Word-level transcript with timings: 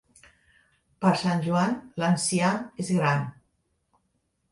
Per 1.03 1.11
Sant 1.23 1.43
Joan 1.47 1.75
l'enciam 2.03 2.63
és 2.85 2.89
gran. 2.97 3.29